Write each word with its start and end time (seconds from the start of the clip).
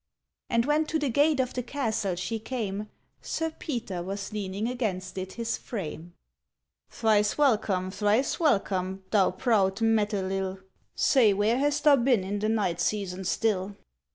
And 0.49 0.65
when 0.65 0.87
to 0.87 0.97
the 0.97 1.11
gate 1.11 1.39
of 1.39 1.53
the 1.53 1.61
castle 1.61 2.15
she 2.15 2.39
came, 2.39 2.89
Sir 3.21 3.51
Peter 3.59 4.01
was 4.01 4.33
leaning 4.33 4.67
against 4.67 5.15
it 5.19 5.33
his 5.33 5.57
frame. 5.57 6.13
ŌĆ£Thrice 6.91 7.37
welcome, 7.37 7.91
thrice 7.91 8.39
welcome, 8.39 9.03
thou 9.11 9.29
proud 9.29 9.75
Mettelil, 9.81 10.57
Say 10.95 11.33
where 11.33 11.59
hast 11.59 11.83
thou 11.83 11.97
been 11.97 12.23
in 12.23 12.39
the 12.39 12.49
night 12.49 12.81
season 12.81 13.25
still? 13.25 13.75